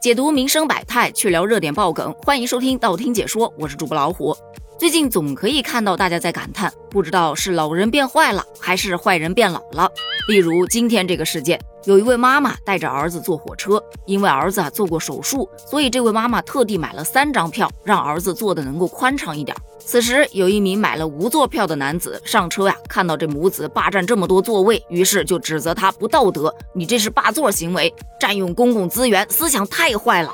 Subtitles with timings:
[0.00, 4.36] 解读民生百态，去聊热点爆梗，欢迎收听道听解说，我是主播老虎。
[4.76, 9.88] 最近总可以看到大家在感叹，不知道是老人变坏了，还是坏人变老了。
[10.28, 19.56] 例如今天这个事件，有一位妈妈带着儿子坐火车，因为儿子啊做过手术，所以这位妈妈特地买了三张票，让儿子坐的能够宽敞一点。
[19.78, 30.32] 此时，有一名买了无座票的男子上车呀，看到这母子霸占这么多座位，于是就指责他不道德，你这是霸座行为，占用公共资源，思想太坏了。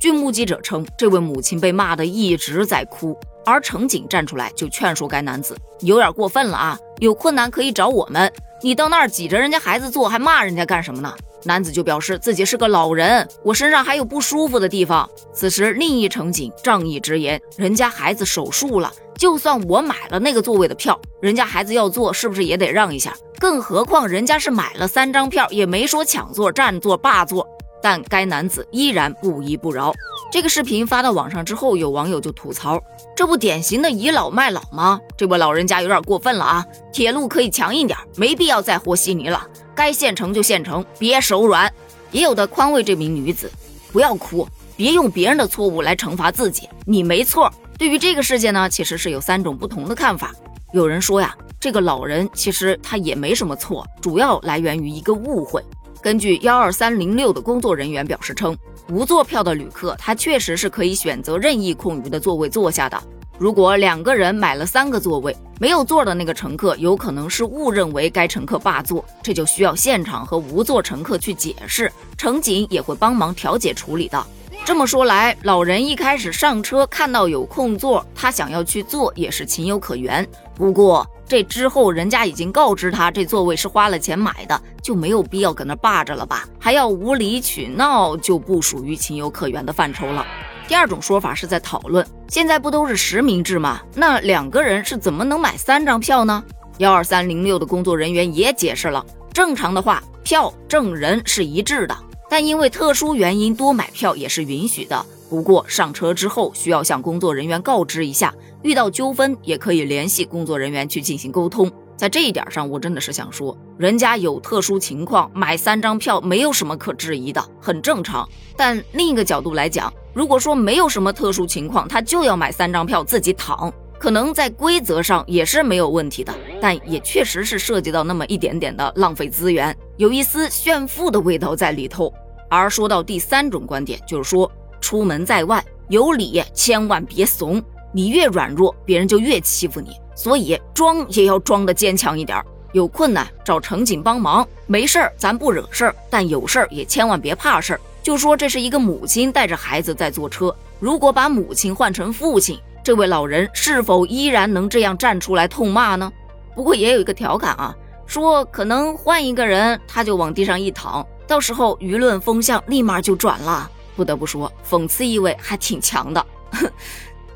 [0.00, 11.14] 据目击者称，这位母亲被骂得一直在哭，而乘警站出来就劝说该男子，有点过分了啊，有困难可以找我们，你到那儿挤着人家孩子坐，还骂人家干什么呢？
[11.44, 15.08] 男子就表示自己是个老人，我身上还有不舒服的地方。
[15.32, 23.14] 此时，另一乘警仗义直言，人家孩子手术了，就算我买了那个座位的票，人家孩子要坐，是不是也得让一下？
[23.38, 27.46] 更何况人家是买了三张票，也没说抢座、占座、霸座。
[27.80, 29.92] 但该男子依然不依不饶。
[30.28, 32.82] 这个视频发到网上之后，有网友就吐槽：
[33.16, 35.00] 这不典型的倚老卖老吗？
[35.16, 36.66] 这位老人家有点过分了啊！
[36.92, 39.46] 铁路可以强硬点，没必要再和稀泥了。
[39.74, 41.72] 该现成就现成，别手软。
[42.10, 43.50] 也有的宽慰这名女子，
[43.92, 47.50] 不要哭，别用别人的错误来惩罚自己，你没错。
[47.78, 50.32] 对于这个事件呢，其实是有三种不同的看法。
[50.72, 55.62] 有人说呀，这个老人其实他也没什么错，主要来源于一个误会。
[56.06, 58.56] 根据幺二三零六的工作人员表示称，
[58.90, 62.96] 无座票的旅客他确实是可以选择任意空余的座位坐下的。
[63.36, 74.24] 如果两个人买了三个座位，没有座的那个乘客有可能是误认为该乘客霸座，这就需要现场和无座乘客去解释，乘警也会帮忙调解处理的。
[74.64, 80.24] 这么说来，老人一开始上车看到有空座，他想要去坐也是情有可原。
[80.54, 86.48] 不过这之后人家已经告知他这座位是花了钱买的，就没有必要搁那霸着了吧？
[86.58, 90.24] 还要无理取闹，就不属于情有可原的范畴了。
[90.68, 93.80] 第二种说法是在讨论，现在不都是实名制吗？
[93.94, 96.42] 那两个人是怎么能买三张票呢？
[96.78, 101.96] 幺二三零六的工作人员也解释了，正常的话，票证人是一致的，
[102.28, 105.06] 但因为特殊原因多买票也是允许的。
[105.28, 111.70] 不过上车之后需要向工作人员告知一下，遇到纠纷也可以联系工作人员去进行沟通。
[111.96, 118.28] 在这一点上，我真的是想说，人家有特殊情况买三张票没有什么可质疑的，很正常。
[118.56, 132.12] 但另一个角度来讲，如果说没有什么特殊情况，他就要买三张票自己躺，可能在规则上也是没有问题的，但也确实是涉及到那么一点点的浪费资源，有一丝炫富的味道在里头。
[132.48, 134.48] 而说到第三种观点，就是说
[134.80, 139.90] 出门在外有理，千万别怂，你越软弱，别人就越欺负你。
[140.14, 142.42] 所以装也要装的坚强一点，
[142.72, 147.80] 有困难找乘警帮忙，没事儿咱不惹事儿，但有事儿也千万别怕事儿。
[148.02, 156.10] 就说这是一个母亲带着孩子在坐车，如果把母亲换成父亲，这位老人是否依然能这样站出来痛骂呢？
[156.54, 157.76] 不过也有一个调侃啊，
[158.06, 163.70] 说可能换一个人他就往地上一躺，到时候舆论风向立马就转了。
[163.96, 166.24] 不得不说，讽刺意味还挺强的。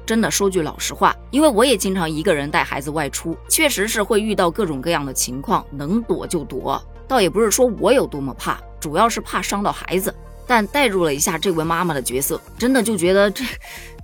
[0.06, 6.82] 真的说句老实话，因为我也经常一个人带孩子外出，确实是会遇到各种各样的情况，能躲就躲。
[7.08, 10.14] 倒也不是说我有多么怕，主要是怕伤到孩子。
[10.46, 13.44] 但代入了一下这位妈妈的角色，真的就觉得这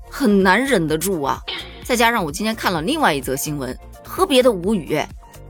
[0.09, 1.43] 很难忍得住啊。
[1.83, 5.01] 再加上我今天看了另外一则新闻，特别的无语，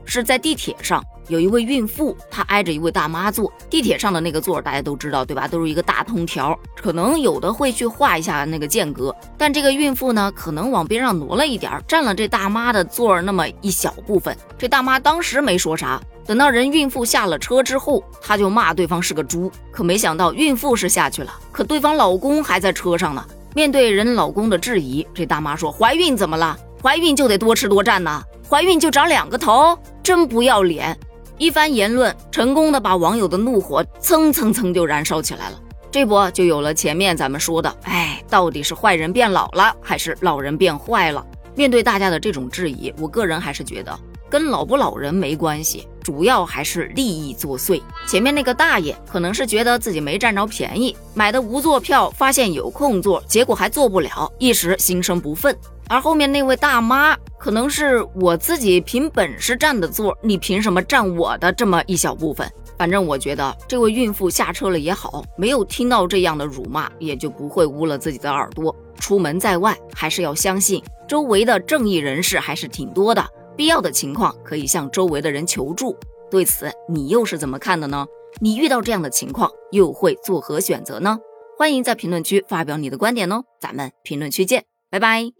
[0.07, 1.03] 是在地铁上。
[1.27, 3.51] 有一位孕妇，她挨着一位大妈坐。
[3.69, 5.45] 地铁上的那个座，大家都知道，对吧？
[5.45, 9.13] 都是一个大通条，可能有的会去画一下那个间隔。
[9.37, 14.35] 但这个孕妇呢，可能往边上挪了一点，占了这大妈的座那么一小部分。
[14.57, 19.51] 这大妈当时没说啥，等到人孕妇下了车之后，她就骂对方是个猪。
[19.69, 23.21] 可没想到，孕妇是下去了，可对方老公还在车上呢。
[23.53, 26.57] 面对人老公的质疑，这大妈说：“怀孕怎么了？
[26.81, 28.23] 怀孕就得多吃多占呐？
[28.49, 29.77] 怀孕就长两个头？
[30.07, 30.97] 真不要脸！”
[31.37, 35.59] 一番言论，成功的把网友的怒火蹭蹭蹭就燃烧起来了。
[35.91, 41.25] 这不就有了前面咱们说的，哎，到底是坏人变老了，还是老人变坏了？
[41.55, 43.99] 面对大家的这种质疑，我个人还是觉得
[44.29, 47.81] 跟老不老人没关系，主要还是利益作祟。
[48.07, 55.53] 前面那个大爷可能是觉得自己没占着便宜，买的无座票，发现有空座，结果还坐不了，一时心生不忿。
[55.89, 62.49] 而后面那位大妈，可能是我自己凭本事占的座，你凭什么占我的这么一小部分？
[62.77, 68.73] 反正我觉得这位孕妇下车了也好，没有听到这样的辱骂，也就不会污了自己的耳朵。
[68.97, 73.25] 出门在外，还是要相信周围的正义人士还是挺多的，
[73.57, 75.97] 必要的情况可以向周围的人求助。
[76.29, 78.05] 对此，你又是怎么看的呢？
[78.39, 81.17] 你遇到这样的情况，又会作何选择呢？
[81.57, 85.31] 欢迎在评论区发表你的观点哦，咱们评论区见，拜拜。